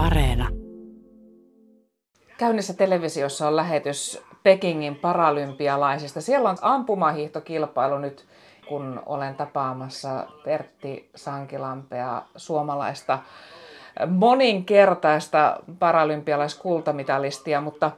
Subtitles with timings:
[0.00, 0.48] Areena.
[2.38, 6.20] Käynnissä televisiossa on lähetys Pekingin paralympialaisista.
[6.20, 8.26] Siellä on ampumahiihtokilpailu nyt,
[8.68, 13.18] kun olen tapaamassa Pertti Sankilampea, suomalaista
[14.08, 17.90] moninkertaista paralympialaiskultamitalistia, mutta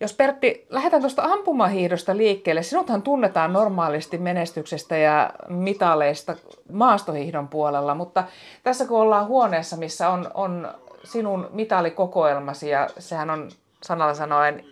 [0.00, 2.62] jos Pertti, lähdetään tuosta ampumahiihdosta liikkeelle.
[2.62, 6.36] Sinuthan tunnetaan normaalisti menestyksestä ja mitaleista
[6.72, 8.24] maastohiihdon puolella, mutta
[8.62, 10.68] tässä kun ollaan huoneessa, missä on, on
[11.04, 13.50] sinun mitalikokoelmasi ja sehän on
[13.82, 14.64] sanalla sanoen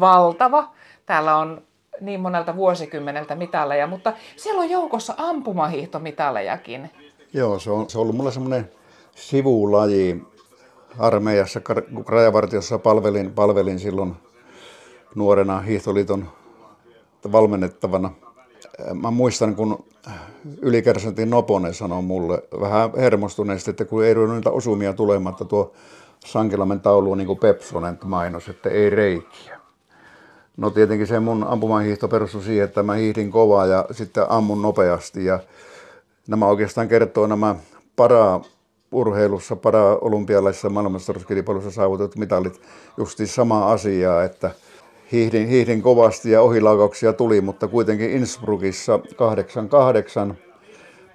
[0.00, 0.70] valtava.
[1.06, 1.62] Täällä on
[2.00, 6.90] niin monelta vuosikymmeneltä mitaleja, mutta siellä on joukossa ampumahiihtomitalejakin.
[7.32, 8.70] Joo, se on, se on ollut mulla semmoinen
[9.14, 10.22] sivulaji
[10.98, 11.60] armeijassa,
[12.08, 14.16] rajavartiossa palvelin, palvelin silloin
[15.14, 16.28] nuorena hiihtoliiton
[17.32, 18.10] valmennettavana.
[18.94, 19.84] Mä muistan, kun
[20.62, 25.72] ylikersantin Noponen sanoi mulle vähän hermostuneesti, että kun ei ruvennut niitä osumia tulematta tuo
[26.26, 29.58] Sankilamen taulu on niin kuin Pepsonen mainos, että ei reikiä.
[30.56, 35.24] No tietenkin se mun ampumahiihto perustui siihen, että mä hiihdin kovaa ja sitten ammun nopeasti.
[35.24, 35.40] Ja
[36.28, 37.56] nämä oikeastaan kertoo nämä
[37.96, 38.40] para
[38.92, 42.60] urheilussa, para olympialaisissa maailmanmestaruuskilpailussa saavutetut mitalit
[42.96, 44.50] justi sama asiaa, että
[45.12, 50.38] hiihdin, hiihdin kovasti ja ohilaukauksia tuli, mutta kuitenkin Innsbruckissa 88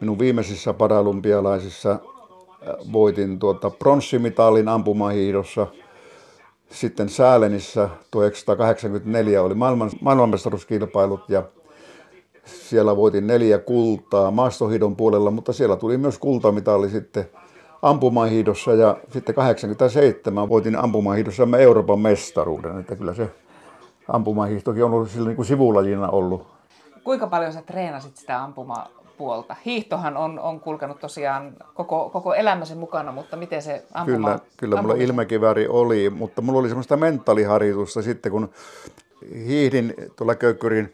[0.01, 1.99] minun viimeisissä paralympialaisissa
[2.93, 5.67] voitin tuota pronssimitalin ampumahiidossa.
[6.71, 11.43] Sitten Säälenissä 1984 oli maailman, maailmanmestaruuskilpailut ja
[12.45, 17.25] siellä voitin neljä kultaa maastohidon puolella, mutta siellä tuli myös kultamitali sitten
[17.81, 23.29] ampumahiidossa ja sitten 87 voitin ampumahiidossa Euroopan mestaruuden, että kyllä se
[24.07, 26.47] ampumahiihtokin on ollut sillä niin kuin sivulajina ollut.
[27.03, 28.87] Kuinka paljon sä treenasit sitä ampuma
[29.17, 29.55] puolta.
[29.65, 34.27] Hiihtohan on, on kulkenut tosiaan koko, koko elämäsi mukana, mutta miten se ampuma...
[34.27, 38.49] Kyllä, kyllä mulla ilmäkiväri oli, mutta mulla oli semmoista mentaaliharjoitusta sitten, kun
[39.35, 40.93] hiihdin tuolla Köykkyrin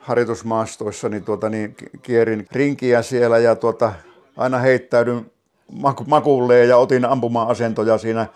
[0.00, 3.92] harjoitusmaastoissa, niin, tuota, niin kierin rinkiä siellä ja tuota,
[4.36, 5.30] aina heittäydyn
[6.06, 8.26] makuulleen ja otin ampuma-asentoja siinä,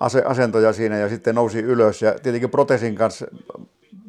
[0.00, 2.02] ase, asentoja siinä ja sitten nousi ylös.
[2.02, 3.26] Ja tietenkin protesin kanssa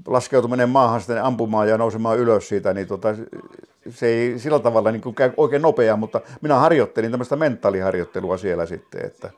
[0.08, 3.16] laskeutuminen maahan sitten ampumaan ja nousemaan ylös siitä, niin tota,
[3.90, 9.06] se ei sillä tavalla niin käy oikein nopeaa, mutta minä harjoittelin tämmöistä mentaaliharjoittelua siellä sitten.
[9.06, 9.30] Että...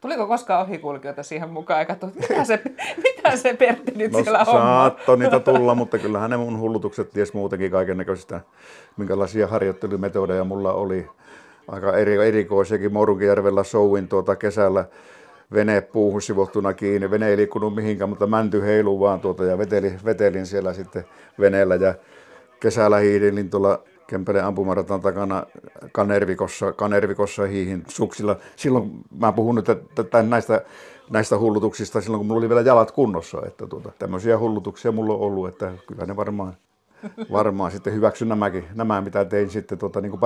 [0.00, 2.60] Tuliko koskaan ohikulkijoita siihen mukaan ja katsoit, mitä se,
[3.02, 7.34] mitä se Pertti nyt no, siellä saattoi niitä tulla, mutta kyllähän ne mun hullutukset ties
[7.34, 8.40] muutenkin kaiken näköistä,
[8.96, 11.08] minkälaisia harjoittelumetodeja mulla oli.
[11.68, 14.84] Aika eri, erikoisiakin Morukijärvellä souin tuota kesällä
[15.52, 17.10] vene puuhun sivottuna kiinni.
[17.10, 21.04] Vene ei liikkunut mihinkään, mutta mänty heiluu vaan tuota ja vetelin, vetelin siellä sitten
[21.40, 21.94] veneellä ja
[22.60, 25.46] kesällä hiihdin tuolla Kempeleen ampumaratan takana
[25.92, 28.36] Kanervikossa, Kanervikossa hiihin suksilla.
[28.56, 30.64] Silloin mä puhun nyt että näistä,
[31.10, 33.42] näistä hullutuksista silloin, kun mulla oli vielä jalat kunnossa.
[33.46, 36.56] Että tuota, tämmöisiä hullutuksia mulla on ollut, että kyllä ne varmaan,
[37.32, 40.20] varmaan sitten hyväksyn nämäkin, nämä, mitä tein sitten tuota, niin kuin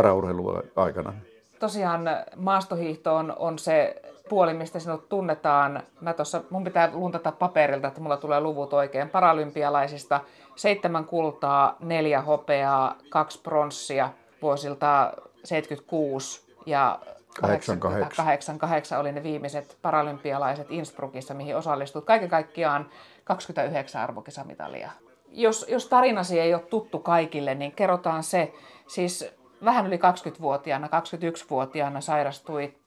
[0.77, 1.13] aikana.
[1.61, 5.83] Tosiaan maastohiihto on, on se puoli, mistä sinut tunnetaan.
[6.01, 9.11] Mä tossa, mun pitää luntata paperilta, että mulla tulee luvut oikein.
[9.11, 10.21] Paralympialaisista
[10.57, 14.11] seitsemän kultaa, neljä hopeaa, kaksi pronssia
[14.43, 15.13] vuosilta
[15.45, 16.99] 76 ja
[17.41, 18.27] 88.
[18.27, 22.05] 88 oli ne viimeiset paralympialaiset Innsbruckissa, mihin osallistut.
[22.05, 22.87] Kaiken kaikkiaan
[23.25, 24.91] 29 arvokisamitalia.
[25.29, 28.53] Jos, jos tarinasi ei ole tuttu kaikille, niin kerrotaan se.
[28.87, 29.31] Siis
[29.65, 32.79] vähän yli 20-vuotiaana, 21-vuotiaana sairastuit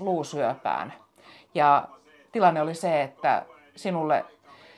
[0.00, 0.92] luusyöpään.
[1.54, 1.88] Ja
[2.32, 3.42] tilanne oli se, että
[3.76, 4.24] sinulle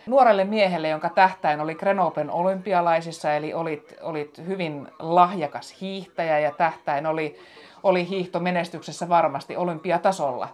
[0.06, 7.06] nuorelle miehelle, jonka tähtäin oli Grenoben olympialaisissa, eli olit, olit hyvin lahjakas hiihtäjä ja tähtäin
[7.06, 7.38] oli,
[7.82, 10.48] oli hiihto menestyksessä varmasti olympiatasolla,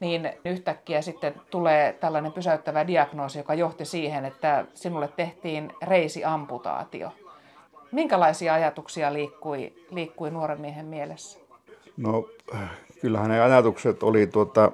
[0.00, 7.12] niin yhtäkkiä sitten tulee tällainen pysäyttävä diagnoosi, joka johti siihen, että sinulle tehtiin reisiamputaatio.
[7.92, 11.40] Minkälaisia ajatuksia liikkui, liikkui nuoren miehen mielessä?
[11.96, 12.24] No
[13.00, 14.72] kyllähän ne ajatukset oli tuota,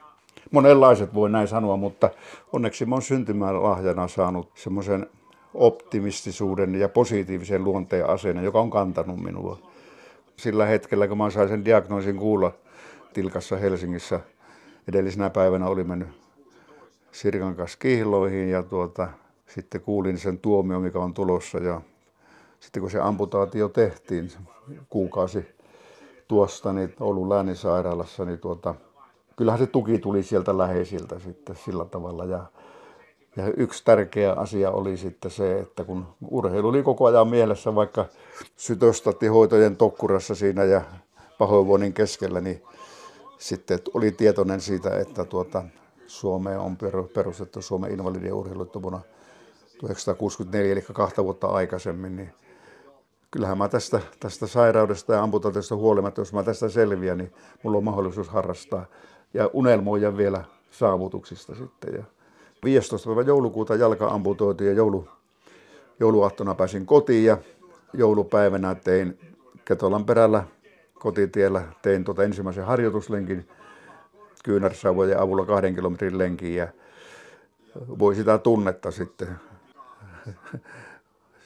[0.50, 2.10] monenlaiset voi näin sanoa, mutta
[2.52, 5.06] onneksi mä oon syntymälahjana saanut semmoisen
[5.54, 9.58] optimistisuuden ja positiivisen luonteen asenne, joka on kantanut minua.
[10.36, 12.52] Sillä hetkellä, kun mä sain sen diagnoosin kuulla
[13.12, 14.20] Tilkassa Helsingissä,
[14.88, 16.08] edellisenä päivänä oli mennyt
[17.12, 19.08] Sirkan kanssa kihloihin ja tuota,
[19.46, 21.80] sitten kuulin sen tuomio, mikä on tulossa ja
[22.60, 24.30] sitten kun se amputaatio tehtiin
[24.88, 25.57] kuukausi
[26.28, 28.74] tuosta niin Oulun lääninsairaalassa, niin tuota,
[29.36, 32.24] kyllähän se tuki tuli sieltä läheisiltä sitten sillä tavalla.
[32.24, 32.46] Ja,
[33.36, 38.06] ja yksi tärkeä asia oli sitten se, että kun urheilu oli koko ajan mielessä, vaikka
[38.56, 40.82] sytostattihoitojen tokkurassa siinä ja
[41.38, 42.62] pahoinvoinnin keskellä, niin
[43.38, 45.64] sitten oli tietoinen siitä, että tuota,
[46.06, 46.76] Suomeen on
[47.14, 49.00] perustettu Suomen invalidien urheiluliitto vuonna
[49.80, 52.32] 1964, eli kahta vuotta aikaisemmin, niin
[53.30, 57.32] kyllähän mä tästä, tästä sairaudesta ja amputaatiosta huolimatta, jos mä tästä selviän, niin
[57.62, 58.86] mulla on mahdollisuus harrastaa
[59.34, 61.94] ja unelmoida vielä saavutuksista sitten.
[61.94, 62.04] Ja
[62.64, 63.08] 15.
[63.08, 65.08] päivä joulukuuta jalka amputoitiin ja joulu,
[66.00, 67.38] jouluaattona pääsin kotiin ja
[67.92, 69.18] joulupäivänä tein
[69.64, 70.44] Ketolan perällä
[70.94, 73.48] kotitiellä, tein tuota ensimmäisen harjoituslenkin
[74.44, 76.68] kyynärsauvojen avulla kahden kilometrin lenkin ja
[77.98, 79.28] voi sitä tunnetta sitten.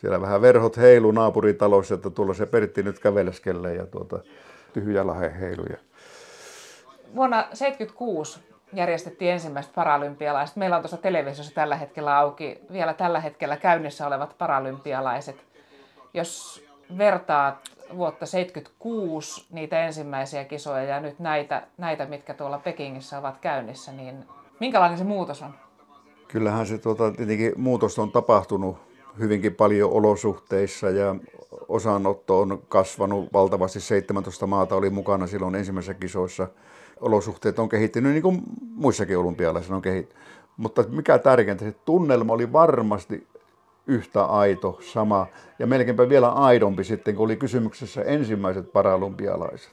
[0.03, 4.21] Siellä vähän verhot heilu naapuritalossa, että tuolla se Pertti nyt käveleskelee ja tuota,
[4.73, 5.77] tyhjä lahe heiluja.
[7.15, 8.41] Vuonna 1976
[8.73, 10.57] järjestettiin ensimmäiset paralympialaiset.
[10.57, 15.37] Meillä on tuossa televisiossa tällä hetkellä auki vielä tällä hetkellä käynnissä olevat paralympialaiset.
[16.15, 16.65] Jos
[16.99, 17.59] vertaat
[17.97, 24.25] vuotta 76 niitä ensimmäisiä kisoja ja nyt näitä, näitä, mitkä tuolla Pekingissä ovat käynnissä, niin
[24.61, 25.55] minkälainen se muutos on?
[26.29, 31.17] Kyllähän se tuota, tietenkin muutos on tapahtunut hyvinkin paljon olosuhteissa ja
[31.69, 33.81] osanotto on kasvanut valtavasti.
[33.81, 36.49] 17 maata oli mukana silloin ensimmäisissä kisoissa.
[37.01, 40.23] Olosuhteet on kehittynyt niin kuin muissakin olympialaisissa on kehittynyt.
[40.57, 43.27] Mutta mikä tärkeintä, se tunnelma oli varmasti
[43.87, 45.27] yhtä aito, sama
[45.59, 49.73] ja melkeinpä vielä aidompi sitten, kun oli kysymyksessä ensimmäiset paralympialaiset.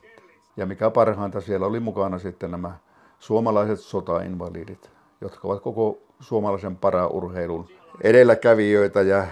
[0.56, 2.78] Ja mikä parhainta, siellä oli mukana sitten nämä
[3.18, 4.90] suomalaiset sotainvalidit,
[5.20, 7.68] jotka ovat koko suomalaisen paraurheilun
[8.02, 9.26] edelläkävijöitä ja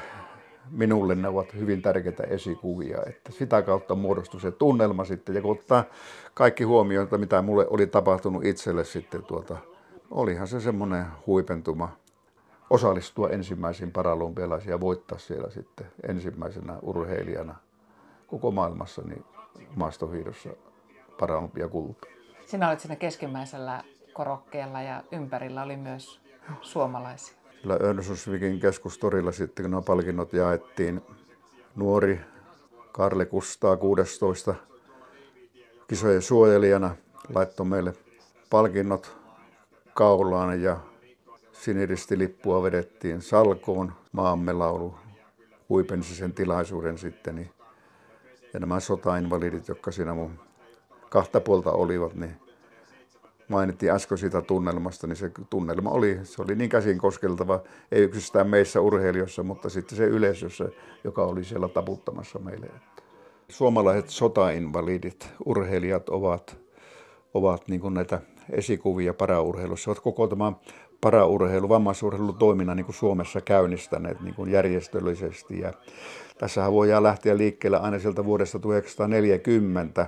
[0.71, 2.99] minulle ne ovat hyvin tärkeitä esikuvia.
[3.07, 5.85] Että sitä kautta muodostui se tunnelma sitten ja kun ottaa
[6.35, 9.57] kaikki huomioon, mitä mulle oli tapahtunut itselle sitten tuota,
[10.11, 11.97] olihan se semmoinen huipentuma
[12.71, 17.55] osallistua ensimmäisiin paralympialaisiin ja voittaa siellä sitten ensimmäisenä urheilijana
[18.27, 19.25] koko maailmassa niin
[19.77, 20.51] maastohiidossa
[21.21, 22.07] paralympiakulta.
[22.47, 26.28] Sinä olit siinä keskimmäisellä korokkeella ja ympärillä oli myös
[26.61, 27.37] suomalaisia.
[27.61, 31.03] Sillä Örnsköldsvikin keskustorilla sitten, kun nuo palkinnot jaettiin,
[31.77, 32.21] nuori
[32.93, 34.55] Karle Kustaa 16
[35.89, 36.97] kisojen suojelijana
[37.35, 37.93] laittoi meille
[38.51, 39.17] palkinnot
[39.95, 40.77] kaulaan ja
[41.53, 44.95] siniristilippua vedettiin salkoon, maamme laulu
[45.69, 47.37] huipensi sen tilaisuuden sitten.
[47.37, 47.51] Niin,
[48.55, 50.41] ja nämä sotainvalidit, jotka siinä mun
[51.11, 52.48] kahta puolta olivat, niin
[53.49, 57.61] mainittiin äsken siitä tunnelmasta, niin se tunnelma oli, se oli niin käsin koskeltava,
[57.93, 60.69] ei yksistään meissä urheilijoissa, mutta sitten se yleisössä,
[61.05, 62.67] joka oli siellä taputtamassa meille.
[63.49, 66.57] Suomalaiset sotainvalidit, urheilijat ovat,
[67.35, 70.53] ovat niin kuin näitä esikuvia paraurheilussa, ovat koko tämä
[71.01, 75.61] paraurheilu, vammaisurheilutoiminnan niin kuin Suomessa käynnistäneet niin kuin järjestöllisesti.
[75.61, 75.73] Ja
[76.39, 80.07] tässähän voidaan lähteä liikkeelle aina sieltä vuodesta 1940,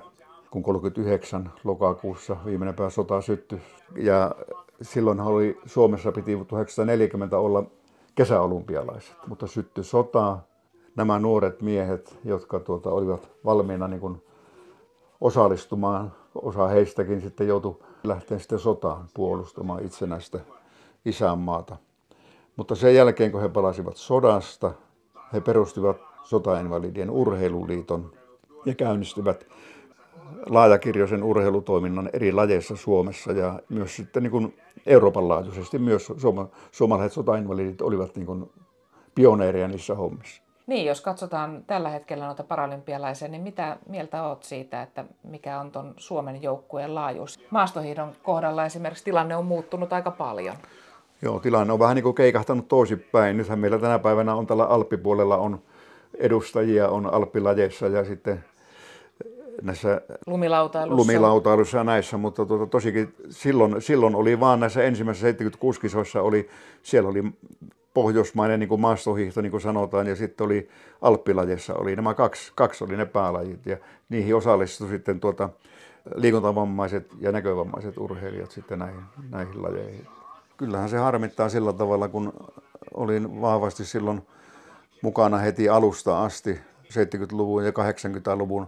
[0.51, 3.61] kun 39 lokakuussa viimeinen päivä sota syttyi.
[3.97, 4.35] Ja
[4.83, 7.65] silloin oli Suomessa piti 1940 olla
[8.15, 10.39] kesäolympialaiset, mutta syttyi sota.
[10.97, 14.23] Nämä nuoret miehet, jotka tuota, olivat valmiina niin kuin
[15.21, 20.41] osallistumaan, osa heistäkin sitten joutui lähteä sitten sotaan puolustamaan itsenäistä
[21.05, 21.77] isänmaata.
[22.57, 24.73] Mutta sen jälkeen, kun he palasivat sodasta,
[25.33, 28.13] he perustivat sotainvalidien urheiluliiton
[28.67, 29.47] ja käynnistivät
[30.47, 37.13] laajakirjoisen urheilutoiminnan eri lajeissa Suomessa ja myös sitten niin kuin Euroopan laajuisesti myös suoma, suomalaiset
[37.13, 38.51] sotainvalidit olivat niin kuin
[39.15, 40.43] pioneereja niissä hommissa.
[40.67, 45.71] Niin, jos katsotaan tällä hetkellä noita paralympialaisia, niin mitä mieltä olet siitä, että mikä on
[45.73, 47.41] tuon Suomen joukkueen laajuus?
[47.51, 50.57] Maastohiidon kohdalla esimerkiksi tilanne on muuttunut aika paljon.
[51.23, 53.37] Joo, tilanne on vähän niin kuin keikahtanut toisinpäin.
[53.37, 55.63] Nythän meillä tänä päivänä on tällä Alppipuolella on
[56.19, 58.45] edustajia on alppilajeissa ja sitten
[59.63, 65.81] näissä lumilautailussa, lumilautailussa ja näissä, mutta tuota, tosikin silloin, silloin oli vaan näissä ensimmäisissä 76
[65.81, 66.49] kisoissa oli,
[66.83, 67.25] siellä oli
[67.95, 70.69] pohjoismainen niin kuin maastohiihto, niin kuin sanotaan, ja sitten oli
[71.03, 73.77] alppilajessa oli nämä kaksi, kaksi oli ne päälajit, ja
[74.09, 75.49] niihin osallistui sitten tuota,
[76.15, 79.01] liikuntavammaiset ja näkövammaiset urheilijat sitten näihin,
[79.31, 80.07] näihin lajeihin.
[80.57, 82.33] Kyllähän se harmittaa sillä tavalla, kun
[82.95, 84.23] olin vahvasti silloin
[85.03, 88.67] mukana heti alusta asti 70-luvun ja 80-luvun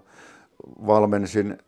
[0.86, 1.58] valmensin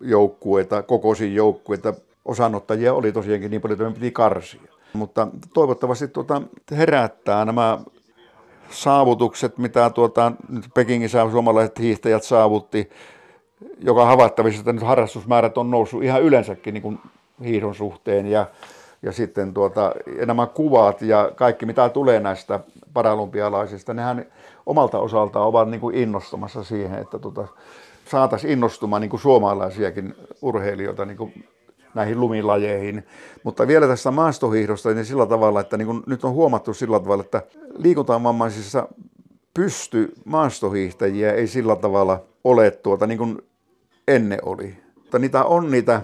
[0.00, 1.94] joukkueita, kokoisin joukkueita.
[2.24, 4.60] Osanottajia oli tosiaankin niin paljon, että me piti karsia.
[4.92, 7.78] Mutta toivottavasti tuota herättää nämä
[8.70, 12.90] saavutukset, mitä tuota, nyt Pekingissä suomalaiset hiihtäjät saavutti,
[13.80, 16.98] joka havaittavissa, että nyt harrastusmäärät on noussut ihan yleensäkin niin
[17.44, 18.26] hiihdon suhteen.
[18.26, 18.46] Ja
[19.02, 22.60] ja sitten tuota, ja nämä kuvat ja kaikki mitä tulee näistä
[22.92, 24.26] paralympialaisista, nehän
[24.66, 27.48] omalta osaltaan ovat niin kuin innostamassa siihen, että tuota,
[28.10, 31.44] saataisiin innostumaan niin kuin suomalaisiakin urheilijoita niin kuin
[31.94, 33.06] näihin lumilajeihin.
[33.42, 37.24] Mutta vielä tästä maastohiihdosta niin sillä tavalla, että niin kuin nyt on huomattu sillä tavalla,
[37.24, 37.42] että
[37.78, 38.88] liikuntavammaisissa
[39.54, 43.38] pysty maastohiihtäjiä ei sillä tavalla ole tuota, niin kuin
[44.08, 44.76] ennen oli.
[44.94, 46.02] Mutta niitä on niitä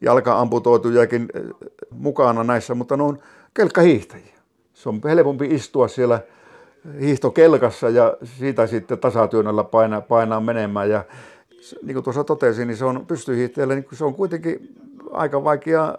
[0.00, 1.42] jalkaamputoitujakin eh,
[1.90, 3.18] mukana näissä, mutta ne on
[3.54, 4.34] kelkkahiihtäjiä.
[4.74, 6.20] Se on helpompi istua siellä
[7.00, 10.90] hiihtokelkassa ja siitä sitten tasatyönnöllä painaa, painaa menemään.
[10.90, 11.04] Ja
[11.82, 14.74] niin kuin tuossa totesin, niin se on pystyhiihtäjälle, niin se on kuitenkin
[15.12, 15.94] aika vaikea,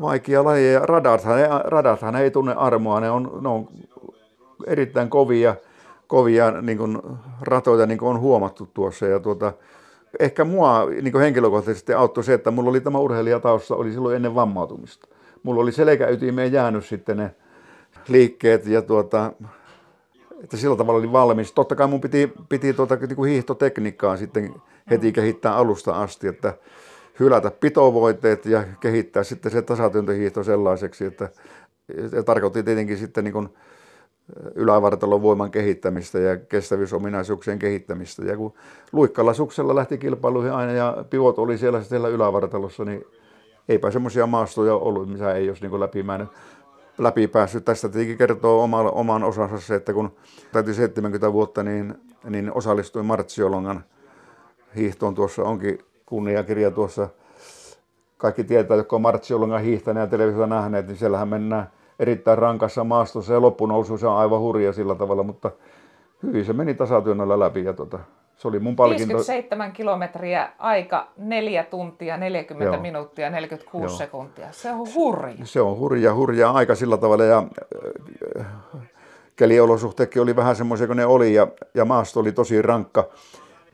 [0.00, 0.72] vaikea laji.
[0.72, 3.68] Ja radathan, radathan ei tunne armoa, ne on, ne on
[4.66, 5.56] erittäin kovia,
[6.06, 6.98] kovia niin kuin
[7.40, 9.06] ratoja, niin kuin on huomattu tuossa.
[9.06, 9.52] Ja tuota,
[10.18, 14.34] ehkä mua niin kuin henkilökohtaisesti auttoi se, että mulla oli tämä urheilijatausta, oli silloin ennen
[14.34, 15.08] vammautumista.
[15.42, 17.34] Mulla oli selkäytimeen jäänyt sitten ne
[18.08, 19.32] liikkeet ja tuota,
[20.44, 21.52] että sillä tavalla oli valmis.
[21.52, 24.54] Totta kai mun piti, piti tuota, niin kuin hiihtotekniikkaa sitten
[24.90, 26.54] heti kehittää alusta asti, että
[27.20, 31.28] hylätä pitovoiteet ja kehittää sitten se tasatyöntöhiihto sellaiseksi, että
[32.12, 33.48] ja tarkoitti tietenkin sitten niin kuin
[34.54, 38.24] ylävartalon voiman kehittämistä ja kestävyysominaisuuksien kehittämistä.
[38.24, 38.54] Ja kun
[38.92, 43.04] luikkalasuksella lähti kilpailuihin aina ja pivot oli siellä siellä ylävartalossa, niin
[43.68, 46.02] eipä semmoisia maastoja ollut, missä ei olisi niin läpi
[46.98, 47.64] läpi päässyt.
[47.64, 50.16] Tästä tietenkin kertoo oma, oman osansa se, että kun
[50.52, 51.94] täytyy 70 vuotta, niin,
[52.30, 53.84] niin osallistuin Martsiolongan
[54.76, 55.14] hiihtoon.
[55.14, 57.08] Tuossa onkin kunniakirja tuossa.
[58.18, 63.32] Kaikki tietää, jotka on Martsiolongan hiihtäneet ja televisiossa nähneet, niin siellähän mennään erittäin rankassa maastossa
[63.32, 65.50] ja loppunousu se on aivan hurja sillä tavalla, mutta
[66.22, 67.98] hyvin se meni tasatyönnöllä läpi ja tota,
[68.36, 69.14] se oli mun palkinto.
[69.14, 72.82] 57 kilometriä, aika 4 tuntia, 40 Joo.
[72.82, 73.98] minuuttia, 46 Joo.
[73.98, 74.46] sekuntia.
[74.52, 75.44] Se on hurja.
[75.44, 77.42] Se on hurja, hurja aika sillä tavalla ja
[78.38, 78.46] äh,
[79.36, 83.08] keliolosuhteetkin oli vähän semmoisia kuin ne oli ja, ja maasto oli tosi rankka.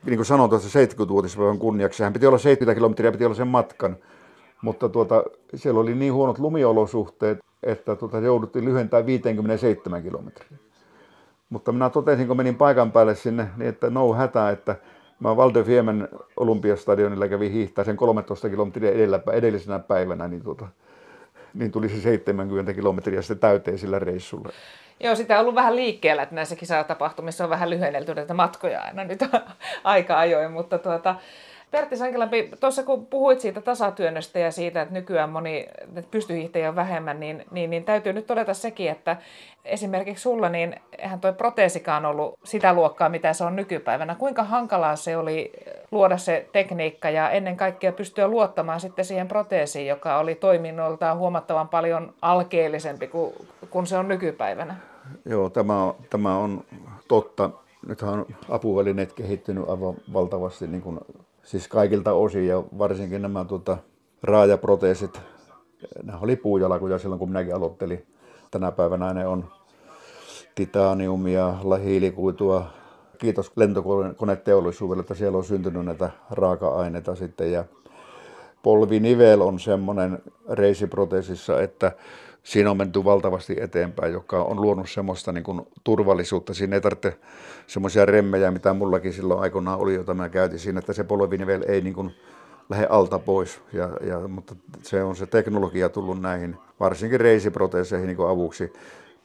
[0.05, 3.97] Niin kuin sanoin tuossa 70-vuotispäivän kunniaksi, sehän piti olla 70 kilometriä, piti olla sen matkan.
[4.61, 5.23] Mutta tuota,
[5.55, 10.57] siellä oli niin huonot lumiolosuhteet, että tuota, jouduttiin lyhentämään 57 kilometriä.
[11.53, 14.75] Mutta minä totesin, kun menin paikan päälle sinne, niin että no hätä, että
[15.19, 20.67] mä Valde Fiemen olympiastadionilla kävin hiihtää sen 13 kilometriä edellä, edellisenä päivänä, niin, tuota,
[21.53, 24.49] niin tuli se 70 kilometriä sitten täyteen sillä reissulla.
[24.99, 29.03] Joo, sitä on ollut vähän liikkeellä, että näissä kisatapahtumissa on vähän lyhennelty näitä matkoja aina
[29.03, 29.19] nyt
[29.83, 31.15] aika ajoin, mutta tuota,
[31.73, 35.67] Pertti Sankelampi, tuossa kun puhuit siitä tasatyönnöstä ja siitä, että nykyään moni
[36.11, 39.17] pystyhiihtäjä on vähemmän, niin, niin, niin täytyy nyt todeta sekin, että
[39.65, 44.15] esimerkiksi sulla, niin eihän tuo proteesikaan ollut sitä luokkaa, mitä se on nykypäivänä.
[44.15, 45.51] Kuinka hankalaa se oli
[45.91, 51.69] luoda se tekniikka ja ennen kaikkea pystyä luottamaan sitten siihen proteesiin, joka oli toiminnoltaan huomattavan
[51.69, 53.33] paljon alkeellisempi kuin,
[53.69, 54.75] kuin se on nykypäivänä?
[55.25, 56.63] Joo, tämä, tämä on
[57.07, 57.49] totta.
[57.87, 60.99] Nythän on apuvälineet kehittynyt aivan valtavasti niin kuin
[61.43, 63.77] siis kaikilta osin ja varsinkin nämä tuota,
[64.23, 65.21] raajaproteesit,
[66.03, 68.05] nämä oli puujalakuja silloin kun minäkin aloittelin.
[68.51, 69.45] Tänä päivänä ne on
[70.55, 72.65] titaniumia, hiilikuitua.
[73.17, 77.63] Kiitos lentokoneteollisuudelle, että siellä on syntynyt näitä raaka-aineita sitten ja
[78.63, 80.19] polvinivel on semmoinen
[80.49, 81.91] reisiproteesissa, että
[82.43, 86.53] siinä on menty valtavasti eteenpäin, joka on luonut semmoista niin kuin turvallisuutta.
[86.53, 87.17] Siinä ei tarvitse
[87.67, 91.81] semmoisia remmejä, mitä mullakin silloin aikoinaan oli, jota mä käytin siinä, että se polvinivel ei
[91.81, 92.15] niin kuin
[92.69, 93.61] lähde alta pois.
[93.73, 98.73] Ja, ja, mutta se on se teknologia tullut näihin, varsinkin reisiproteeseihin niin kuin avuksi.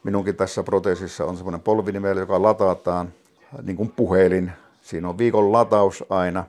[0.03, 3.13] Minunkin tässä proteesissa on semmoinen polvinivel, joka latataan
[3.61, 4.51] niin kuin puhelin.
[4.81, 6.43] Siinä on viikon lataus aina.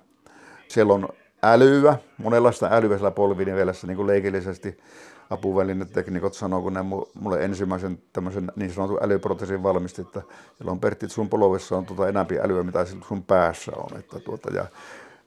[0.69, 1.09] Siellä on
[1.43, 4.79] älyä, monenlaista älyä siellä polvinivelessä niin kuin leikillisesti
[5.31, 6.83] apuvälineteknikot sanoo, kun ne
[7.21, 10.23] mulle ensimmäisen tämmöisen niin sanotun älyproteesin valmisti, että
[10.65, 13.99] on Pertti, sun polovessa on tuota enämpi älyä, mitä sun päässä on.
[13.99, 14.67] Että tuota, ja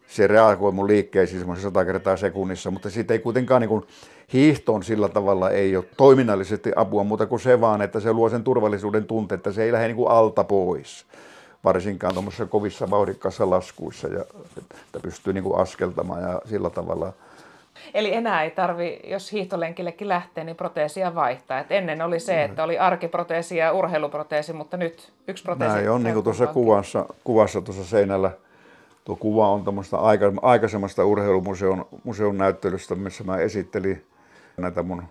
[0.07, 3.85] se reagoi mun liikkeisiin semmoisen sata kertaa sekunnissa, mutta siitä ei kuitenkaan niin kuin,
[4.33, 8.43] hiihtoon sillä tavalla ei ole toiminnallisesti apua muuta kuin se vaan, että se luo sen
[8.43, 11.05] turvallisuuden tunteen, että se ei lähde niin kuin alta pois
[11.63, 14.21] varsinkaan tuommoisissa kovissa vauhdikkaissa laskuissa ja
[14.57, 17.13] että pystyy niin kuin askeltamaan ja sillä tavalla
[17.93, 21.59] Eli enää ei tarvi, jos hiihtolenkillekin lähtee, niin proteesia vaihtaa.
[21.59, 25.75] Et ennen oli se, että oli arkiproteesi ja urheiluproteesi, mutta nyt yksi proteesi.
[25.75, 28.31] Näin on niin kuin tuossa kuvassa, kuvassa tuossa seinällä.
[29.05, 34.05] Tuo kuva on tuommoista aika, aikaisemmasta urheilumuseon museon näyttelystä, missä mä esittelin
[34.57, 35.03] näitä mun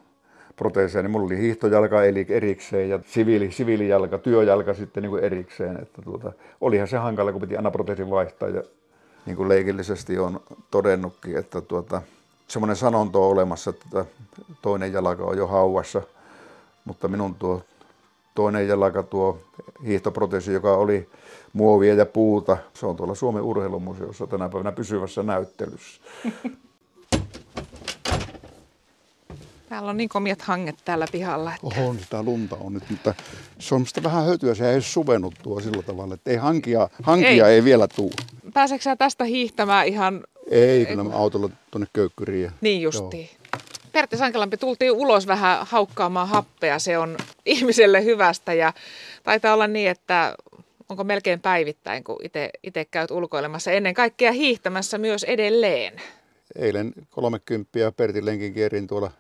[0.57, 5.83] proteeseja, niin mulla oli hiihtojalka eli erikseen ja siviili, siviilijalka, työjalka sitten niin kuin erikseen.
[5.83, 8.63] Että tuota, olihan se hankala, kun piti aina proteesin vaihtaa ja
[9.27, 10.41] niin kuin leikillisesti on
[10.71, 12.03] todennutkin, että tuota,
[12.53, 14.05] semmoinen sanonto on olemassa, että
[14.63, 16.03] toinen jalka on jo hauvassa,
[16.85, 17.63] mutta minun tuo
[18.35, 19.41] toinen jalka, tuo
[19.87, 21.11] hiihtoproteesi, joka oli
[21.53, 26.01] muovia ja puuta, se on tuolla Suomen urheilumuseossa tänä päivänä pysyvässä näyttelyssä.
[29.69, 31.55] Täällä on niin komiat hanget täällä pihalla.
[31.55, 31.67] Että...
[31.67, 33.15] Oho, sitä lunta on nyt, mutta
[33.59, 34.55] se on sitä vähän hötyä.
[34.55, 37.55] Se ei suvennut tuo sillä tavalla, että ei hankia, hankia ei.
[37.55, 38.13] ei vielä tuu.
[38.55, 40.25] Pääseekö sä tästä hiihtämään ihan...
[40.51, 42.51] Ei, kyllä mä autolla tuonne köykkyriin.
[42.61, 43.29] Niin justiin.
[43.33, 43.63] Joo.
[43.93, 46.79] Pertti Sankelampi, tultiin ulos vähän haukkaamaan happea.
[46.79, 48.73] Se on ihmiselle hyvästä ja
[49.23, 50.35] taitaa olla niin, että
[50.89, 52.19] onko melkein päivittäin, kun
[52.63, 53.71] itse käyt ulkoilemassa.
[53.71, 56.01] Ennen kaikkea hiihtämässä myös edelleen.
[56.57, 59.11] Eilen 30 Pertin lenkin kierin tuolla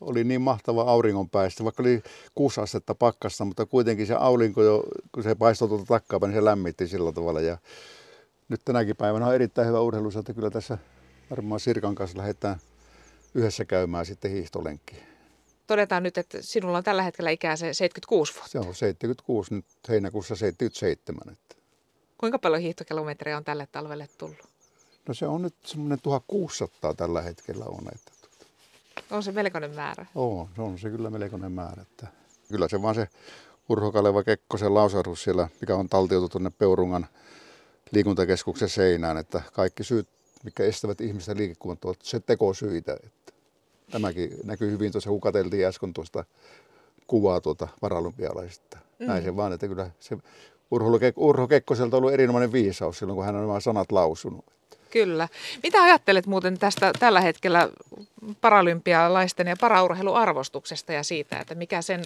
[0.00, 2.02] oli niin mahtava auringonpäistä, vaikka oli
[2.34, 6.44] kuusi astetta pakkasta, mutta kuitenkin se aurinko jo, kun se paistoi tuolta takkaa, niin se
[6.44, 7.40] lämmitti sillä tavalla.
[7.40, 7.58] Ja
[8.50, 10.78] nyt tänäkin päivänä on erittäin hyvä urheilu, että kyllä tässä
[11.30, 12.56] varmaan Sirkan kanssa lähdetään
[13.34, 15.04] yhdessä käymään sitten hiihtolenkkiä.
[15.66, 18.50] Todetaan nyt, että sinulla on tällä hetkellä ikää se 76 vuotta.
[18.50, 21.32] Se on 76, nyt heinäkuussa 77.
[21.32, 21.56] Että.
[22.18, 24.48] Kuinka paljon hiihtokilometrejä on tälle talvelle tullut?
[25.08, 27.84] No se on nyt semmoinen 1600 tällä hetkellä on.
[27.94, 28.12] Että
[29.10, 30.06] on se melkoinen määrä.
[30.14, 31.82] On, se on se kyllä melkoinen määrä.
[31.82, 32.06] Että
[32.48, 33.08] kyllä se vaan se
[33.68, 37.06] Urho Kaleva Kekkosen lausahdus siellä, mikä on taltioitu tuonne Peurungan
[37.92, 40.08] liikuntakeskuksen seinään, että kaikki syyt,
[40.44, 42.92] mikä estävät ihmistä liikkumaan, ovat se tekosyitä.
[42.92, 43.32] Että
[43.90, 46.24] tämäkin näkyy hyvin tuossa, kun katseltiin äsken tuosta
[47.06, 48.78] kuvaa tuota varalympialaisista.
[48.98, 49.06] Mm.
[49.06, 50.16] Näin se vaan, että kyllä se
[50.70, 54.44] Urho, Urho Kekkoselta on ollut erinomainen viisaus silloin, kun hän on nämä sanat lausunut.
[54.90, 55.28] Kyllä.
[55.62, 57.68] Mitä ajattelet muuten tästä tällä hetkellä
[58.40, 62.04] paralympialaisten ja paraurheiluarvostuksesta ja siitä, että mikä sen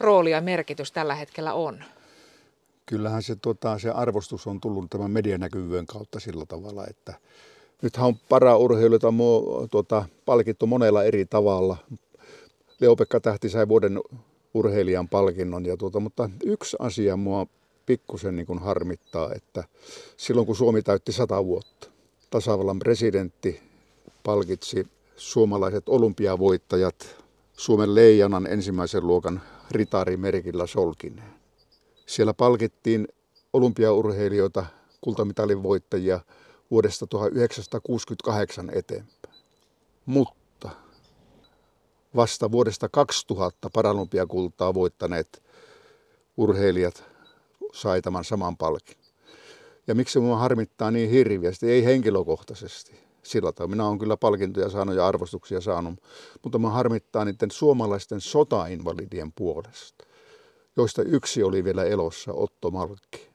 [0.00, 1.84] rooli ja merkitys tällä hetkellä on?
[2.92, 7.14] Kyllähän se, tota, se arvostus on tullut tämän medianäkyvyyden kautta sillä tavalla, että
[7.82, 9.12] nythän on paraurheilijoita
[9.70, 11.76] tuota, palkittu monella eri tavalla.
[12.80, 14.00] Leo-Pekka Tähti sai vuoden
[14.54, 17.46] urheilijan palkinnon, ja tuota, mutta yksi asia mua
[17.86, 19.64] pikkusen niin harmittaa, että
[20.16, 21.90] silloin kun Suomi täytti sata vuotta,
[22.30, 23.60] tasavallan presidentti
[24.24, 31.41] palkitsi suomalaiset olympiavoittajat Suomen leijanan ensimmäisen luokan ritarimerkillä solkineen.
[32.06, 33.08] Siellä palkittiin
[33.52, 34.66] olympiaurheilijoita,
[35.00, 36.20] kultamitalin voittajia
[36.70, 39.34] vuodesta 1968 eteenpäin.
[40.06, 40.70] Mutta
[42.16, 45.42] vasta vuodesta 2000 paralympiakultaa voittaneet
[46.36, 47.04] urheilijat
[47.72, 48.96] sai tämän saman palkin.
[49.86, 53.00] Ja miksi minua harmittaa niin hirviästi, ei henkilökohtaisesti.
[53.22, 55.94] Sillä tavalla minä olen kyllä palkintoja saanut ja arvostuksia saanut,
[56.42, 60.06] mutta minua harmittaa niiden suomalaisten sotainvalidien puolesta,
[60.76, 63.30] joista yksi oli vielä elossa, Otto Malkki.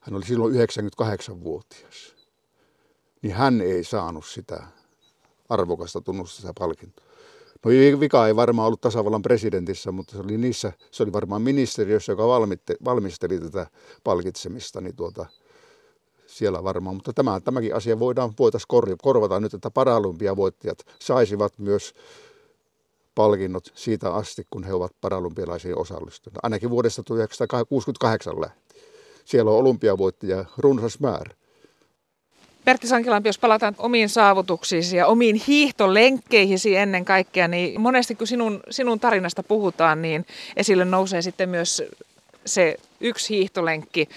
[0.00, 2.16] Hän oli silloin 98-vuotias.
[3.22, 4.66] Niin hän ei saanut sitä
[5.48, 7.06] arvokasta tunnustusta ja palkintoa.
[7.64, 12.12] No vika ei varmaan ollut tasavallan presidentissä, mutta se oli niissä, se oli varmaan ministeriössä,
[12.12, 12.26] joka
[12.84, 13.66] valmisteli tätä
[14.04, 15.26] palkitsemista, niin tuota,
[16.26, 21.94] siellä varmaan, mutta tämä, tämäkin asia voidaan, voitaisiin korvata nyt, että paralympiavoittajat saisivat myös
[23.14, 26.38] palkinnot siitä asti, kun he ovat paralympialaisiin osallistuneet.
[26.42, 28.82] Ainakin vuodesta 1968 lähtien.
[29.24, 31.34] Siellä on olympiavoittajia runsas määrä.
[32.64, 38.60] Pertti Sankilampi, jos palataan omiin saavutuksiisi ja omiin hiihtolenkkeihisi ennen kaikkea, niin monesti kun sinun,
[38.70, 41.82] sinun tarinasta puhutaan, niin esille nousee sitten myös
[42.46, 44.08] se yksi hiihtolenkki,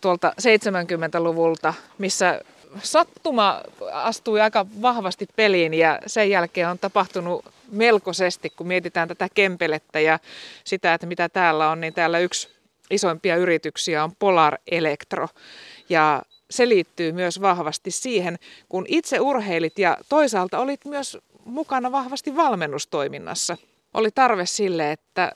[0.00, 2.40] tuolta 70-luvulta, missä
[2.82, 3.60] sattuma
[3.92, 10.18] astui aika vahvasti peliin ja sen jälkeen on tapahtunut melkoisesti, kun mietitään tätä kempelettä ja
[10.64, 12.48] sitä, että mitä täällä on, niin täällä yksi
[12.90, 15.28] isoimpia yrityksiä on Polar Electro.
[15.88, 22.36] Ja se liittyy myös vahvasti siihen, kun itse urheilit ja toisaalta olit myös mukana vahvasti
[22.36, 23.56] valmennustoiminnassa.
[23.94, 25.32] Oli tarve sille, että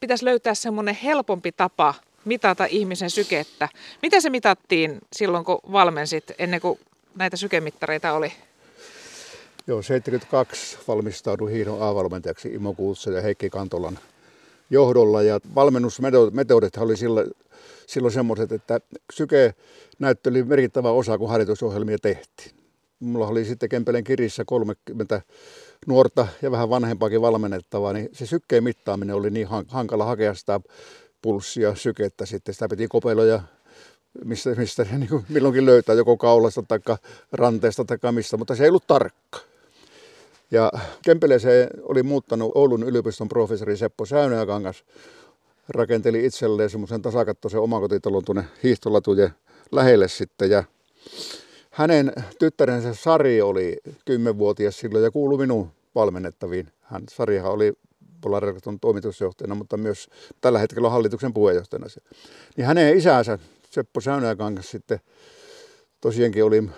[0.00, 1.94] pitäisi löytää semmoinen helpompi tapa
[2.28, 3.68] mitata ihmisen sykettä.
[4.02, 6.78] Mitä se mitattiin silloin, kun valmensit, ennen kuin
[7.14, 8.32] näitä sykemittareita oli?
[9.66, 13.98] Joo, 72 valmistauduin hiihdon A-valmentajaksi Imo Kuutsen ja Heikki Kantolan
[14.70, 15.22] johdolla.
[15.22, 17.30] Ja valmennusmetodit oli silloin,
[17.86, 18.80] silloin semmoiset, että
[19.12, 19.54] syke
[19.98, 22.50] näytteli merkittävä osa, kun harjoitusohjelmia tehtiin.
[23.00, 25.22] Mulla oli sitten Kempelen kirissä 30
[25.86, 30.60] nuorta ja vähän vanhempaakin valmennettavaa, niin se sykkeen mittaaminen oli niin hankala hakea sitä
[31.22, 32.54] pulssia, sykettä sitten.
[32.54, 33.40] Sitä piti kopeloja,
[34.24, 36.78] mistä, mistä niin kuin milloinkin löytää, joko kaulasta tai
[37.32, 39.38] ranteesta tai mistä, mutta se ei ollut tarkka.
[40.50, 44.84] Ja Kempeleeseen oli muuttanut Oulun yliopiston professori Seppo Säynäjäkangas,
[45.68, 49.30] rakenteli itselleen semmoisen tasakattoisen omakotitalon tuonne hiihtolatujen
[49.72, 50.50] lähelle sitten.
[50.50, 50.64] Ja
[51.70, 56.68] hänen tyttärensä Sari oli kymmenvuotias silloin ja kuului minun valmennettaviin.
[56.80, 57.72] Hän, Sarihan oli
[58.20, 60.08] Polariraston toimitusjohtajana, mutta myös
[60.40, 61.86] tällä hetkellä hallituksen puheenjohtajana.
[62.56, 63.38] Niin hänen isänsä
[63.70, 65.00] Seppo Säynäjäkangas sitten
[66.00, 66.68] tosiaankin oli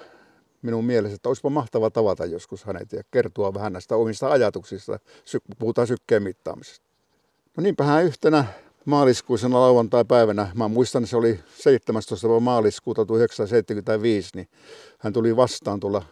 [0.63, 4.99] minun mielessä, että olisipa mahtava tavata joskus hänet ja kertoa vähän näistä omista ajatuksista,
[5.59, 6.87] puhutaan sykkeen mittaamisesta.
[7.57, 8.45] No niinpähän yhtenä
[8.85, 12.41] maaliskuisena lauantai-päivänä, mä muistan se oli 17.
[12.41, 14.49] maaliskuuta 1975, niin
[14.99, 16.03] hän tuli vastaan tuolla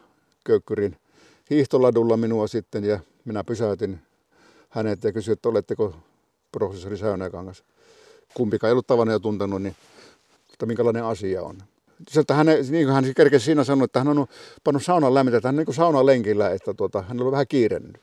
[0.44, 0.96] Köykkyrin
[1.50, 4.00] hiihtoladulla minua sitten ja minä pysäytin
[4.68, 5.94] hänet ja kysyin, että oletteko
[6.52, 7.64] professori Säynäkangas.
[8.34, 9.76] Kumpikaan ei ollut tavannut ja tuntenut, niin
[10.52, 11.58] että minkälainen asia on.
[12.08, 14.26] Sieltä hän, niin kuin hän kerkesi siinä sanoa, että hän on
[14.64, 17.78] pannut saunan lämmitä, että hän on niin saunan lenkillä, että tuota, hän on vähän kiire
[17.78, 18.00] nyt.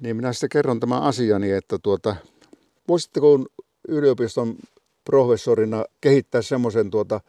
[0.00, 2.16] Niin minä sitten kerron tämän asiani, että tuota,
[2.88, 3.44] voisitteko
[3.88, 4.56] yliopiston
[5.04, 7.20] professorina kehittää semmoisen tuota,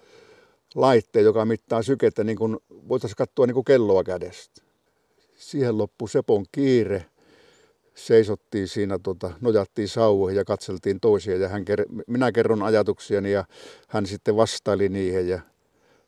[0.76, 2.58] laitteen, joka mittaa sykettä, niin kuin
[2.90, 4.62] voitaisiin katsoa niin kuin kelloa kädestä.
[5.36, 7.06] Siihen loppui Sepon kiire.
[7.96, 11.38] Seisottiin siinä, tota, nojattiin sauvoihin ja katseltiin toisia.
[11.38, 11.66] Ja hän,
[12.08, 13.46] minä kerron ajatuksiani ja
[13.88, 15.28] hän sitten vastaili niihin.
[15.28, 15.40] Ja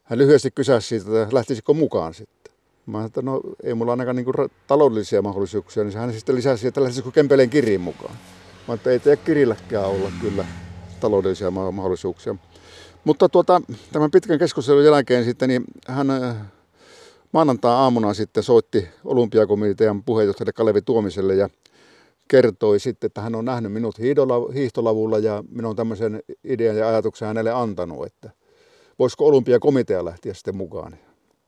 [0.04, 2.54] hän lyhyesti kysäsi siitä, että lähtisikö mukaan sitten.
[2.86, 6.68] Mä sanoin, että no ei mulla ainakaan niin kuin taloudellisia mahdollisuuksia, niin hän sitten lisäsi,
[6.68, 8.16] että lähtisikö Kempeleen kiriin mukaan.
[8.68, 10.46] Mä että ei tee kirilläkään olla kyllä
[11.00, 12.36] taloudellisia mahdollisuuksia.
[13.04, 16.36] Mutta tuota, tämän pitkän keskustelun jälkeen sitten niin hän äh,
[17.32, 21.50] maanantaa-aamuna sitten soitti olympiakomitean puheenjohtajalle Kalevi Tuomiselle ja
[22.28, 24.00] kertoi sitten, että hän on nähnyt minut
[24.54, 28.30] hiihtolavulla ja minun on tämmöisen idean ja ajatuksen hänelle antanut, että
[29.00, 30.98] voisiko olympiakomitea lähteä sitten mukaan.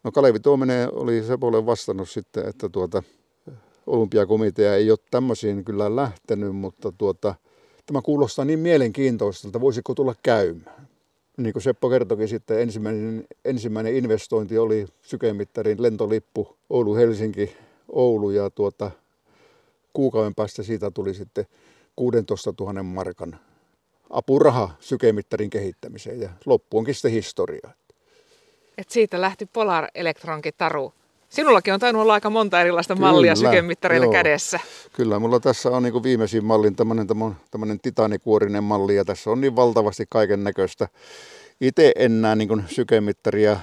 [0.03, 3.03] No Kalevi Tuominen oli Sepolle vastannut sitten, että tuota,
[3.87, 7.35] olympiakomitea ei ole tämmöisiin kyllä lähtenyt, mutta tuota,
[7.85, 10.87] tämä kuulostaa niin mielenkiintoiselta, voisiko tulla käymään.
[11.37, 17.55] Niin kuin Seppo kertokin sitten, ensimmäinen, ensimmäinen investointi oli sykemittarin lentolippu Oulu-Helsinki,
[17.91, 18.91] Oulu ja tuota,
[19.93, 21.45] kuukauden päästä siitä tuli sitten
[21.95, 23.39] 16 000 markan
[24.09, 27.69] apuraha sykemittarin kehittämiseen ja loppu onkin sitten historia.
[28.77, 30.93] Et siitä lähti Polar Electronkin taru
[31.29, 34.13] Sinullakin on tainnut olla aika monta erilaista Kyllä, mallia sykemittareilla joo.
[34.13, 34.59] kädessä.
[34.93, 37.07] Kyllä, mulla tässä on niin viimeisin mallin tämmöinen,
[37.51, 40.87] tämmöinen titanikuorinen malli ja tässä on niin valtavasti kaiken näköistä.
[41.61, 43.59] Itse en näe niin sykemittaria,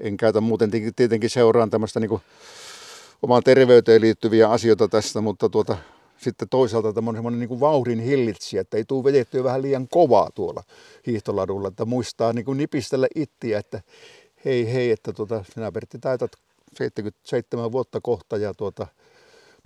[0.00, 2.20] en käytä muuten, tietenkin seuraan tämmöistä niin
[3.22, 5.76] omaan terveyteen liittyviä asioita tästä, mutta tuota,
[6.16, 10.62] sitten toisaalta tämmöinen niin vauhdin hillitsijä, että ei tule vedettyä vähän liian kovaa tuolla
[11.06, 13.80] hiihtoladulla, että muistaa niin nipistellä ittiä, että
[14.44, 16.32] hei hei, että tuota, sinä Pertti täytät
[16.74, 18.86] 77 vuotta kohta ja tuota,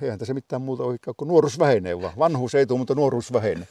[0.03, 2.12] eihän tässä mitään muuta ole kuin nuoruus vähenee vaan.
[2.19, 3.69] Vanhuus ei tule, mutta nuoruus vähenee.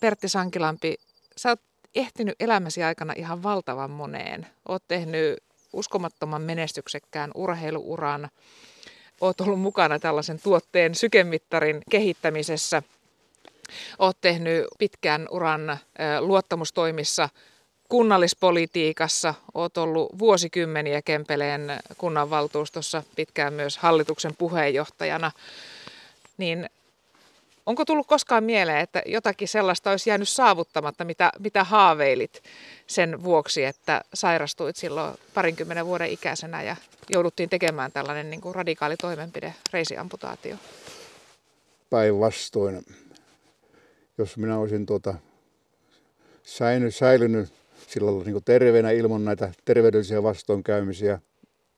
[0.00, 0.94] Pertti Sankilampi,
[1.36, 1.60] sä oot
[1.94, 4.46] ehtinyt elämäsi aikana ihan valtavan moneen.
[4.68, 5.38] Oot tehnyt
[5.72, 8.28] uskomattoman menestyksekkään urheiluuran.
[9.20, 12.82] Oot ollut mukana tällaisen tuotteen sykemittarin kehittämisessä.
[13.98, 15.78] Oot tehnyt pitkän uran
[16.20, 17.28] luottamustoimissa
[17.88, 19.34] kunnallispolitiikassa.
[19.54, 21.62] Olet ollut vuosikymmeniä Kempeleen
[21.98, 25.30] kunnanvaltuustossa, pitkään myös hallituksen puheenjohtajana.
[26.38, 26.70] Niin
[27.68, 32.42] onko tullut koskaan mieleen, että jotakin sellaista olisi jäänyt saavuttamatta, mitä, mitä haaveilit
[32.86, 36.76] sen vuoksi, että sairastuit silloin parinkymmenen vuoden ikäisenä ja
[37.10, 40.56] jouduttiin tekemään tällainen niin kuin radikaali toimenpide, reisiamputaatio?
[41.90, 42.84] Päinvastoin.
[44.18, 45.14] Jos minä olisin tuota,
[46.90, 47.52] säilynyt
[47.88, 51.20] sillä lailla niin terveenä ilman näitä terveydellisiä vastoinkäymisiä,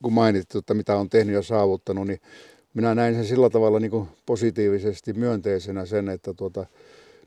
[0.03, 2.20] kun mainittu, että mitä on tehnyt ja saavuttanut, niin
[2.74, 6.66] minä näin sen sillä tavalla niin kuin positiivisesti myönteisenä sen, että tuota,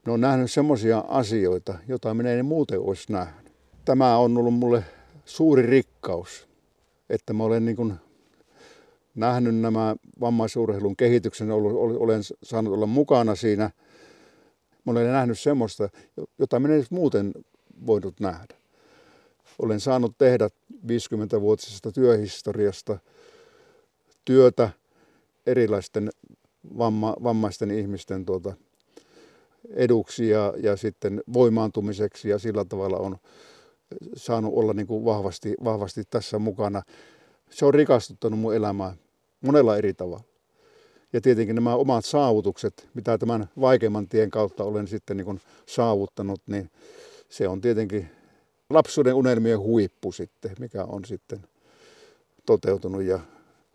[0.06, 3.52] ne on nähnyt semmoisia asioita, joita minä en muuten olisi nähnyt.
[3.86, 4.84] Tämä on ollut mulle
[5.26, 6.48] suuri rikkaus,
[7.10, 7.94] että mä olen niin kuin
[9.16, 13.72] nähnyt nämä vammaisurheilun kehityksen, olen saanut olla mukana siinä.
[14.86, 15.90] Mä olen nähnyt semmoista,
[16.40, 17.34] jota minä en muuten
[17.86, 18.56] voinut nähdä.
[19.60, 20.50] Olen saanut tehdä
[20.88, 22.98] 50-vuotisesta työhistoriasta
[24.26, 24.70] työtä
[25.46, 26.10] erilaisten
[26.78, 28.54] vamma, vammaisten ihmisten tuota,
[29.70, 33.18] eduksi ja, ja sitten voimaantumiseksi ja sillä tavalla on
[34.16, 36.82] saanut olla niin kuin vahvasti, vahvasti tässä mukana.
[37.50, 38.96] Se on rikastuttanut mun elämää
[39.42, 40.24] monella eri tavalla.
[41.14, 46.72] Ja tietenkin nämä omat saavutukset, mitä tämän vaikeimman tien kautta olen sitten niin saavuttanut, niin
[47.30, 48.10] se on tietenkin
[48.70, 51.40] lapsuuden unelmien huippu sitten, mikä on sitten
[52.46, 53.20] toteutunut ja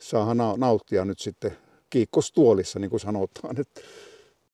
[0.00, 1.56] saa nauttia nyt sitten
[1.90, 3.60] kiikkostuolissa, niin kuin sanotaan.
[3.60, 3.80] Että